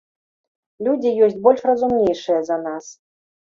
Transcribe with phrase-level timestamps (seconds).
[0.87, 2.93] Людзі ёсць больш разумнейшыя за нас.